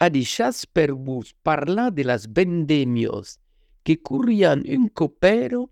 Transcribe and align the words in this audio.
Adichat 0.00 0.54
per 0.72 0.92
vos 0.92 1.34
parlar 1.42 1.92
de 1.92 2.04
las 2.04 2.32
vendemios 2.32 3.40
que 3.82 4.00
corrian 4.00 4.62
un 4.68 4.88
copero 4.88 5.70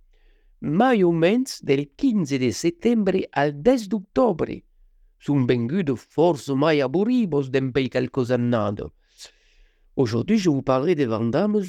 mai 0.61 1.05
o 1.05 1.13
mens 1.13 1.63
del 1.63 1.93
15 1.95 2.39
de 2.39 2.51
setembre 2.53 3.29
al 3.31 3.63
10 3.63 3.89
d'octobre. 3.89 4.65
Sun 5.21 5.47
vengudos 5.47 6.01
force 6.01 6.53
mai 6.55 6.83
quelques 7.89 8.31
annades. 8.33 8.91
Aujourd'hui, 9.95 10.39
je 10.39 10.51
vous 10.51 10.63
parlerai 10.63 10.97
des 10.97 11.07
vendames 11.07 11.63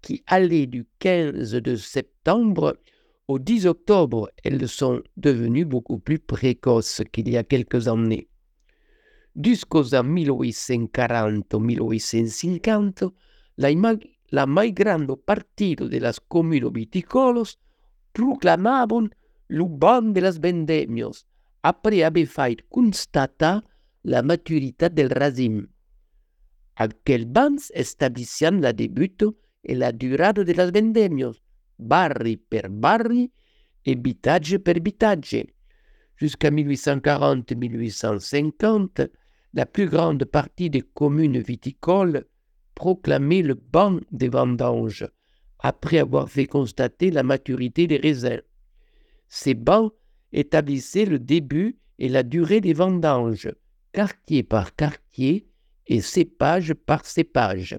qui 0.00 0.22
allaient 0.26 0.66
du 0.66 0.86
15 1.00 1.50
de 1.50 1.74
septembre 1.74 2.78
au 3.26 3.40
10 3.40 3.66
octobre. 3.66 4.30
Elles 4.44 4.68
sont 4.68 5.02
devenues 5.16 5.64
beaucoup 5.64 5.98
plus 5.98 6.20
précoces 6.20 7.02
qu'il 7.12 7.28
y 7.28 7.36
a 7.36 7.42
quelques 7.42 7.88
années. 7.88 8.28
Anni 9.36 10.26
1840-1850, 10.26 13.12
la, 13.56 13.68
la 14.30 14.46
mai 14.46 14.72
grande 14.72 15.16
partito 15.16 15.88
de 15.88 16.00
las 16.00 16.20
comunes 16.20 16.70
viticolos 16.72 17.58
proclamaban 18.12 19.10
l'uban 19.48 20.12
de 20.12 20.20
las 20.20 20.38
vendemios, 20.38 21.26
après 21.62 22.04
haver 22.04 22.26
fait 22.26 22.64
constatar 22.68 23.64
la 24.02 24.22
maturité 24.22 24.88
del 24.88 25.10
racim. 25.10 25.68
Aquel 26.76 27.26
bans 27.26 27.72
establician 27.74 28.60
la 28.60 28.72
debuto 28.72 29.36
et 29.62 29.76
la 29.76 29.92
durada 29.92 30.44
de 30.44 30.54
las 30.54 30.70
vendemios, 30.72 31.42
barri 31.76 32.36
per 32.36 32.70
barri 32.70 33.32
et 33.84 33.96
bitage 33.96 34.60
per 34.60 34.80
bitage. 34.80 35.46
Jusqu'à 36.16 36.50
1840-1850, 36.50 39.10
la 39.54 39.66
plus 39.66 39.86
grande 39.86 40.24
partie 40.24 40.68
des 40.68 40.82
communes 40.82 41.38
viticoles 41.38 42.26
proclamait 42.74 43.42
le 43.42 43.54
ban 43.54 44.00
des 44.10 44.28
vendanges, 44.28 45.06
après 45.60 45.98
avoir 45.98 46.28
fait 46.28 46.46
constater 46.46 47.10
la 47.10 47.22
maturité 47.22 47.86
des 47.86 47.96
raisins. 47.96 48.42
Ces 49.28 49.54
bans 49.54 49.92
établissaient 50.32 51.06
le 51.06 51.20
début 51.20 51.78
et 51.98 52.08
la 52.08 52.24
durée 52.24 52.60
des 52.60 52.72
vendanges, 52.72 53.50
quartier 53.92 54.42
par 54.42 54.74
quartier 54.74 55.48
et 55.86 56.00
cépage 56.00 56.74
par 56.74 57.06
cépage. 57.06 57.78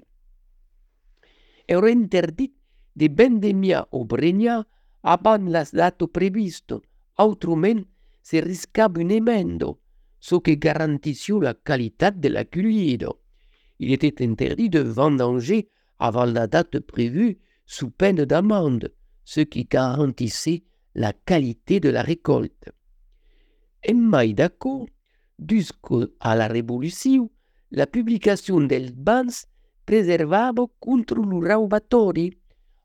Era 1.67 1.87
interdit 1.87 2.53
de 2.95 3.09
vendemia 3.09 3.87
o 3.91 4.05
bregna 4.05 4.65
avant 5.03 5.43
la 5.49 5.65
data 5.65 6.07
previsto, 6.07 6.81
autrement 7.17 7.83
se 8.21 8.37
riscava 8.37 9.01
un 9.01 9.09
emendo, 9.09 9.79
ce 10.27 10.33
qui 10.37 10.57
garantissait 10.57 11.39
la 11.39 11.53
qualité 11.53 12.09
de 12.09 12.29
la 12.29 12.45
cueillette. 12.45 13.05
Il 13.77 13.91
était 13.93 14.25
interdit 14.25 14.71
de 14.71 14.79
vendanger 14.79 15.69
avant 15.99 16.25
la 16.25 16.47
date 16.47 16.79
prévue 16.79 17.37
sous 17.67 17.91
peine 17.91 18.25
d'amende, 18.25 18.91
ce 19.23 19.41
qui 19.41 19.65
garantissait 19.65 20.63
la 20.95 21.13
qualité 21.13 21.79
de 21.79 21.89
la 21.89 22.01
récolte. 22.01 22.71
En 23.87 24.33
d'accord, 24.33 24.87
jusqu'à 25.47 26.35
la 26.35 26.47
Révolution, 26.47 27.29
la 27.69 27.85
publication 27.85 28.61
del 28.61 28.93
bans 28.93 29.45
préservava 29.85 30.63
contre 30.79 31.13
le 31.17 31.53
raubatori. 31.53 32.33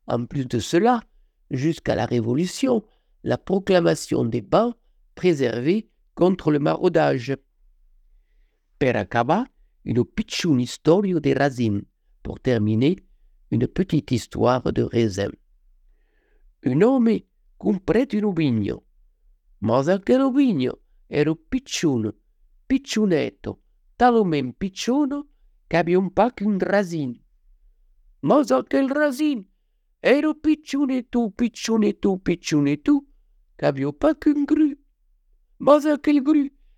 En 0.09 0.27
plus 0.27 0.47
de 0.47 0.59
cela, 0.59 1.03
jusqu'à 1.51 1.95
la 1.95 2.05
Révolution, 2.05 2.83
la 3.25 3.39
proclamation 3.39 4.27
des 4.27 4.43
bans 4.43 4.75
préservait 5.15 5.90
contre 6.15 6.51
le 6.51 6.59
maraudage. 6.59 7.37
Per 8.79 8.97
acabar, 8.97 9.47
une 9.85 10.05
picciune 10.05 10.61
historia 10.61 11.21
de 11.21 11.33
racine. 11.33 11.83
Pour 12.23 12.41
terminer, 12.41 12.97
une 13.51 13.67
petite 13.67 14.11
histoire 14.11 14.73
de 14.73 14.83
raisin. 14.83 15.31
Un 16.65 16.83
homme 16.83 17.21
comprait 17.57 18.13
un 18.15 18.33
vigno, 18.33 18.85
ma 19.61 19.79
aquel 19.79 20.31
vigno 20.33 20.81
era 21.09 21.35
picciuno, 21.35 22.15
picciunetto, 22.67 23.63
talmente 23.97 24.55
picciuno 24.57 25.27
che 25.67 25.77
aveva 25.77 26.01
un 26.01 26.13
pa 26.13 26.33
un 26.43 26.59
rasin. 26.59 27.19
Ma 28.21 28.41
aquel 28.41 28.89
rasin 28.89 29.47
era 30.01 30.35
picciunetto, 30.35 31.31
picciunetto, 31.31 32.19
picciunetto, 32.19 33.05
che 33.57 33.67
aveva 33.67 33.93
qu'un 33.93 34.45
gru. 34.45 34.80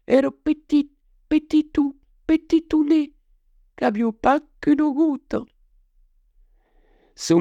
Era 0.08 0.32
petit, 0.32 0.90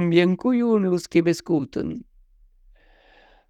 bien 0.08 0.36
couillons 0.36 0.98
qui 1.10 1.22
m'écoutent. 1.24 1.80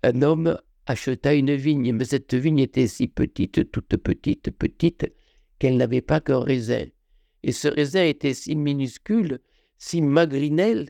Un 0.03 0.22
homme 0.22 0.57
acheta 0.85 1.34
une 1.34 1.53
vigne, 1.53 1.91
mais 1.91 2.06
cette 2.06 2.34
vigne 2.34 2.59
était 2.59 2.88
si 2.88 3.09
petite, 3.09 3.69
toute 3.74 3.97
petite, 3.97 4.52
petite, 4.52 5.13
qu'elle 5.59 5.75
n'avait 5.75 6.00
pas 6.00 6.22
qu'un 6.22 6.40
raisin. 6.40 6.85
Et 7.44 7.52
ce 7.52 7.68
raisin 7.68 8.06
était 8.06 8.34
si 8.34 8.56
minuscule, 8.56 9.41
si 9.78 10.02
magrinel, 10.02 10.90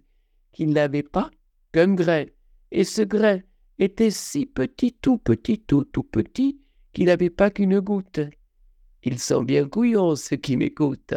qu'il 0.52 0.70
n'avait 0.70 1.02
pas 1.02 1.32
qu'un 1.72 1.96
grain. 1.96 2.26
Et 2.70 2.84
ce 2.84 3.02
grain 3.02 3.40
était 3.80 4.12
si 4.12 4.46
petit, 4.46 4.94
tout 4.94 5.18
petit, 5.18 5.58
tout, 5.62 5.86
tout 5.86 6.04
petit, 6.04 6.61
qu'il 6.94 7.06
n'avait 7.06 7.30
pas 7.30 7.50
qu'une 7.50 7.80
goutte. 7.80 8.20
Ils 9.04 9.20
sont 9.20 9.44
bien 9.44 9.68
couillons, 9.68 10.16
ceux 10.16 10.36
qui 10.36 10.58
m'écoutent. 10.58 11.16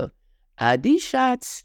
Adi 0.56 0.98
chats 0.98 1.64